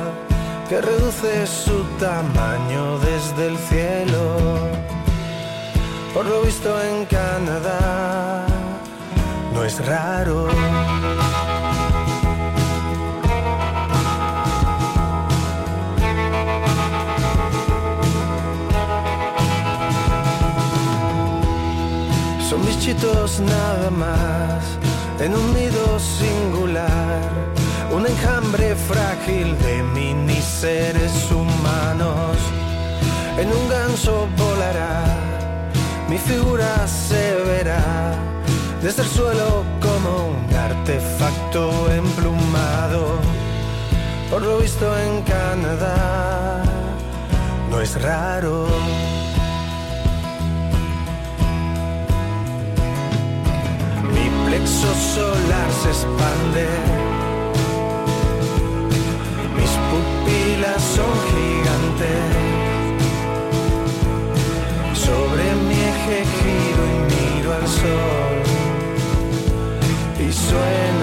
[0.68, 4.36] que reduce su tamaño desde el cielo.
[6.12, 8.44] Por lo visto en Canadá,
[9.54, 10.48] no es raro.
[22.84, 24.62] Bichitos nada más,
[25.18, 27.30] en un nido singular,
[27.90, 32.36] un enjambre frágil de mini seres humanos.
[33.38, 35.02] En un ganso volará,
[36.10, 38.16] mi figura se verá
[38.82, 43.18] desde el suelo como un artefacto emplumado.
[44.30, 46.62] Por lo visto en Canadá,
[47.70, 48.66] no es raro.
[54.64, 56.66] Plexo solar se expande.
[59.56, 62.24] Mis pupilas son gigantes.
[64.94, 68.42] Sobre mi eje giro y miro al sol.
[70.18, 70.93] Y suena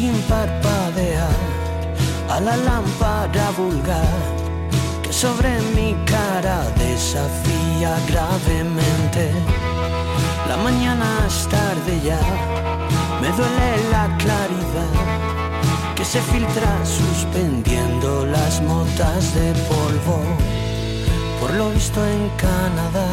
[0.00, 1.36] sin parpadear
[2.30, 4.18] a la lámpara vulgar
[5.02, 9.24] que sobre mi cara desafía gravemente.
[10.48, 12.22] La mañana es tarde ya,
[13.20, 14.96] me duele la claridad
[15.96, 16.70] que se filtra
[17.00, 20.18] suspendiendo las motas de polvo.
[21.40, 23.10] Por lo visto en Canadá,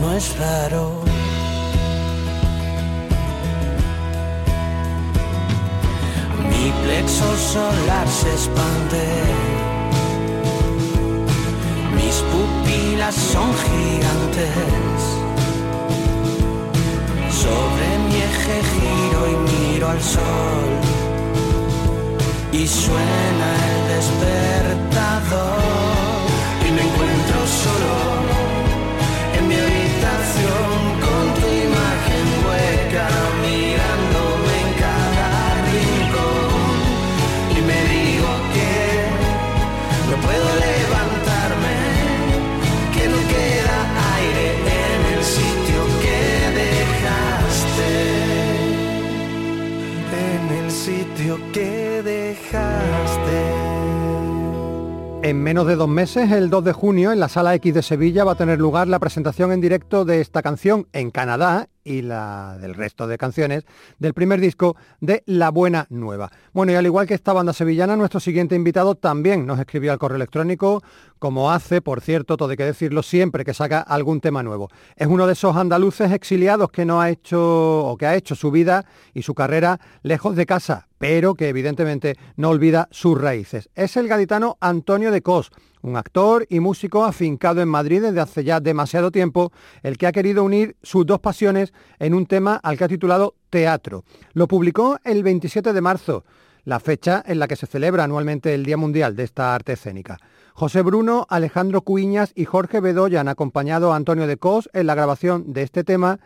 [0.00, 1.01] no es raro.
[6.82, 9.04] Plexo solar se expande.
[11.94, 15.00] Mis pupilas son gigantes.
[17.42, 20.70] Sobre mi eje giro y miro al sol.
[22.52, 25.62] Y suena el despertador.
[26.66, 28.21] Y me encuentro solo
[55.22, 58.24] En menos de dos meses, el 2 de junio, en la Sala X de Sevilla
[58.24, 62.58] va a tener lugar la presentación en directo de esta canción en Canadá y la
[62.60, 63.64] del resto de canciones
[63.98, 66.30] del primer disco de La Buena Nueva.
[66.52, 69.98] Bueno, y al igual que esta banda sevillana, nuestro siguiente invitado también nos escribió al
[69.98, 70.82] correo electrónico,
[71.18, 74.70] como hace, por cierto, todo hay que decirlo, siempre que saca algún tema nuevo.
[74.96, 78.50] Es uno de esos andaluces exiliados que no ha hecho o que ha hecho su
[78.50, 83.70] vida y su carrera lejos de casa, pero que evidentemente no olvida sus raíces.
[83.74, 85.50] Es el gaditano Antonio de Cos
[85.82, 89.52] un actor y músico afincado en Madrid desde hace ya demasiado tiempo,
[89.82, 93.34] el que ha querido unir sus dos pasiones en un tema al que ha titulado
[93.50, 94.04] Teatro.
[94.32, 96.24] Lo publicó el 27 de marzo,
[96.64, 100.18] la fecha en la que se celebra anualmente el Día Mundial de esta arte escénica.
[100.54, 104.94] José Bruno, Alejandro Cuiñas y Jorge Bedoya han acompañado a Antonio de Cos en la
[104.94, 106.20] grabación de este tema,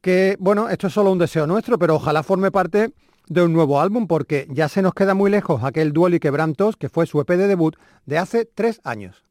[0.00, 2.92] que, bueno, esto es solo un deseo nuestro, pero ojalá forme parte
[3.28, 6.76] de un nuevo álbum porque ya se nos queda muy lejos aquel Duelo y Quebrantos
[6.76, 9.24] que fue su EP de debut de hace tres años.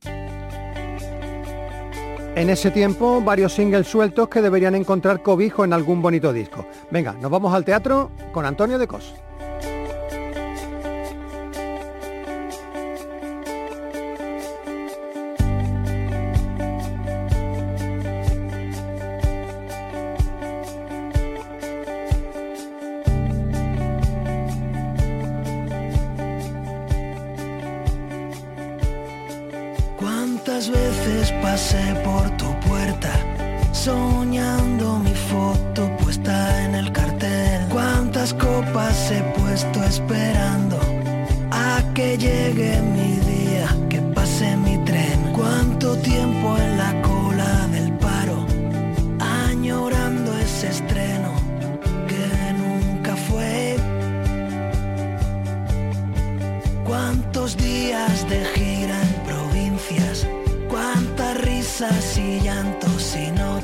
[2.36, 6.68] En ese tiempo, varios singles sueltos que deberían encontrar cobijo en algún bonito disco.
[6.92, 9.16] Venga, nos vamos al teatro con Antonio de Cos.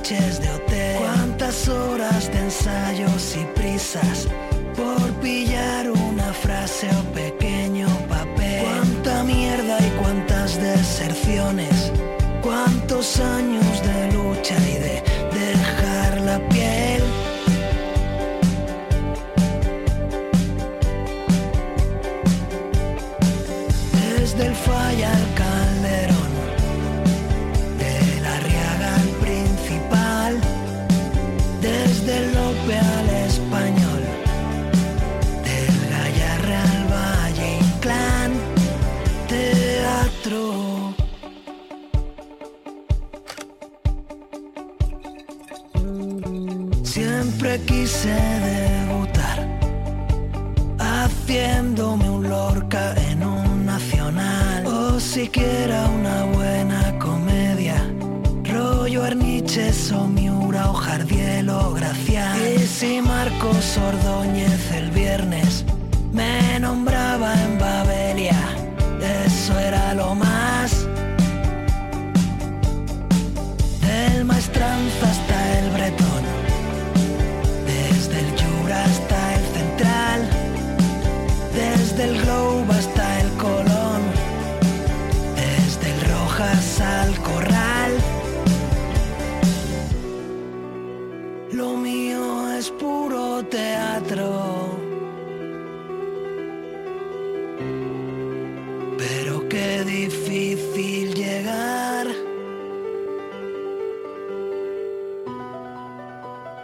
[0.09, 4.27] de hotel, cuántas horas de ensayos y prisas
[4.75, 11.91] por pillar una frase o pequeño papel, cuánta mierda y cuántas deserciones,
[12.41, 13.70] cuántos años
[99.91, 102.07] difícil llegar.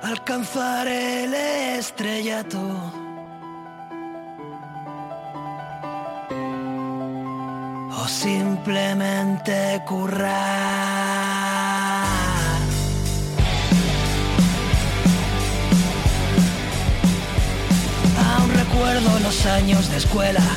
[0.01, 1.33] Alcanzar el
[1.79, 2.63] estrellato.
[7.99, 10.37] O simplemente currar.
[18.29, 20.56] Aún recuerdo los años de escuela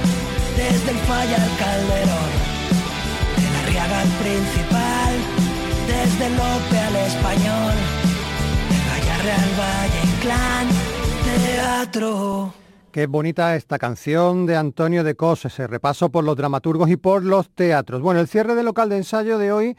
[0.61, 2.31] desde el Falla al Calderón,
[3.35, 5.13] de la Riaga al Principal,
[5.87, 7.73] desde Lope al Español,
[8.69, 10.67] de Gallarre al Valle Inclán,
[11.25, 12.53] teatro.
[12.91, 17.23] Qué bonita esta canción de Antonio de Cos, ese repaso por los dramaturgos y por
[17.23, 18.01] los teatros.
[18.01, 19.77] Bueno, el cierre del local de ensayo de hoy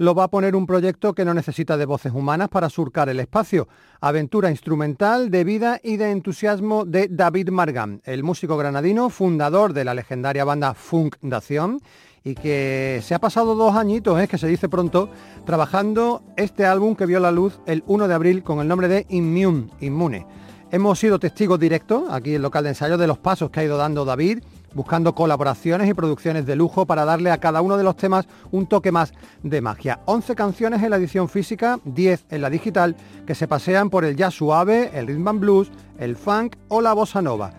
[0.00, 3.20] lo va a poner un proyecto que no necesita de voces humanas para surcar el
[3.20, 3.68] espacio.
[4.00, 9.84] Aventura instrumental de vida y de entusiasmo de David Margan, el músico granadino, fundador de
[9.84, 11.82] la legendaria banda Fundación
[12.24, 14.26] y que se ha pasado dos añitos, ¿eh?
[14.26, 15.10] que se dice pronto,
[15.44, 19.04] trabajando este álbum que vio la luz el 1 de abril con el nombre de
[19.10, 20.26] Immune, Inmune.
[20.70, 23.64] Hemos sido testigos directos aquí en el local de ensayo de los pasos que ha
[23.64, 24.38] ido dando David
[24.74, 28.66] buscando colaboraciones y producciones de lujo para darle a cada uno de los temas un
[28.66, 29.12] toque más
[29.42, 30.00] de magia.
[30.06, 32.96] 11 canciones en la edición física, 10 en la digital,
[33.26, 36.92] que se pasean por el jazz suave, el rhythm and blues, el funk o la
[36.92, 37.52] bossa nova.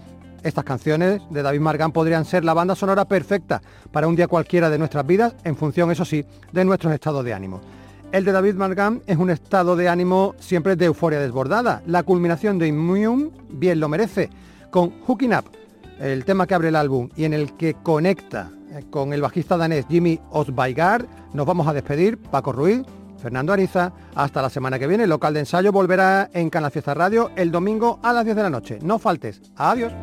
[0.43, 4.70] Estas canciones de David Margan podrían ser la banda sonora perfecta para un día cualquiera
[4.72, 7.62] de nuestras vidas, en función, eso sí, de nuestros estados de ánimo.
[8.12, 11.82] El de David Margan es un estado de ánimo siempre de euforia desbordada.
[11.86, 14.30] La culminación de Immune bien lo merece,
[14.72, 15.45] con Hooking Up,
[16.02, 19.58] el tema que abre el álbum y en el que conecta eh, con el bajista
[19.58, 22.18] danés Jimmy Osbaigar, nos vamos a despedir.
[22.18, 22.82] Paco Ruiz,
[23.22, 25.04] Fernando Ariza, hasta la semana que viene.
[25.04, 28.43] El local de ensayo volverá en Canal Fiesta Radio el domingo a las 10 de
[28.43, 28.80] la noche.
[28.82, 29.41] No faltes.
[29.56, 29.93] Adiós.